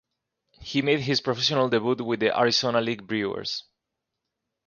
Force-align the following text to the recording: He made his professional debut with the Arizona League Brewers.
He 0.61 0.81
made 0.81 1.01
his 1.01 1.21
professional 1.21 1.69
debut 1.69 2.03
with 2.03 2.21
the 2.21 2.35
Arizona 2.35 2.81
League 2.81 3.05
Brewers. 3.05 3.65